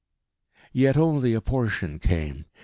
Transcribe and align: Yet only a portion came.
Yet 0.73 0.97
only 0.97 1.35
a 1.35 1.41
portion 1.41 1.99
came. 1.99 2.45